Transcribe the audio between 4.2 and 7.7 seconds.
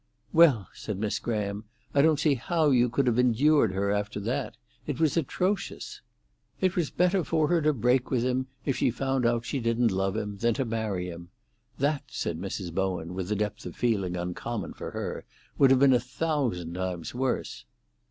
that. It was atrocious." "It was better for her